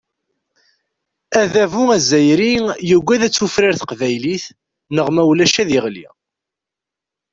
Adabu 1.41 1.83
azzayri 1.95 2.49
yugad 2.89 3.21
ad 3.27 3.33
tufrar 3.33 3.73
teqbaylit, 3.79 4.45
neɣ 4.95 5.07
ma 5.15 5.23
ulac 5.31 5.55
ad 5.61 5.69
yeɣli. 5.71 6.07